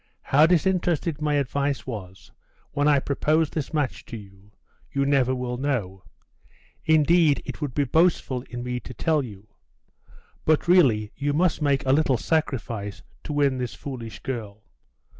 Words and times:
How 0.23 0.47
disinterested 0.47 1.21
my 1.21 1.35
advice 1.35 1.85
was 1.85 2.31
when 2.71 2.87
I 2.87 2.97
proposed 2.97 3.53
this 3.53 3.71
match 3.71 4.03
to 4.07 4.17
you, 4.17 4.49
you 4.91 5.05
never 5.05 5.35
will 5.35 5.57
know; 5.57 6.05
indeed, 6.85 7.39
it 7.45 7.61
would 7.61 7.75
be 7.75 7.83
boastful 7.83 8.41
in 8.49 8.63
me 8.63 8.79
to 8.79 8.95
tell 8.95 9.21
you. 9.21 9.47
But 10.43 10.67
really 10.67 11.11
you 11.15 11.33
must 11.33 11.61
make 11.61 11.85
a 11.85 11.91
little 11.93 12.17
sacrifice 12.17 13.03
to 13.25 13.33
win 13.33 13.59
this 13.59 13.75
foolish 13.75 14.17
girl. 14.23 14.63